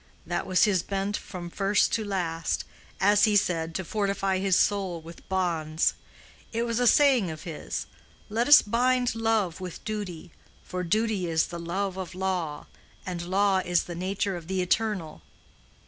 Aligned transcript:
That 0.25 0.47
was 0.47 0.63
his 0.63 0.81
bent 0.81 1.15
from 1.15 1.51
first 1.51 1.91
to 1.93 2.03
last—as 2.03 3.25
he 3.25 3.35
said, 3.35 3.75
to 3.75 3.85
fortify 3.85 4.39
his 4.39 4.55
soul 4.57 4.99
with 4.99 5.29
bonds. 5.29 5.93
It 6.51 6.63
was 6.63 6.79
a 6.79 6.87
saying 6.87 7.29
of 7.29 7.43
his, 7.43 7.85
'Let 8.27 8.47
us 8.47 8.63
bind 8.63 9.13
love 9.13 9.61
with 9.61 9.85
duty; 9.85 10.31
for 10.63 10.83
duty 10.83 11.27
is 11.27 11.45
the 11.45 11.59
love 11.59 11.97
of 11.97 12.15
law; 12.15 12.65
and 13.05 13.21
law 13.21 13.59
is 13.59 13.83
the 13.83 13.93
nature 13.93 14.35
of 14.35 14.47
the 14.47 14.63
Eternal. 14.63 15.21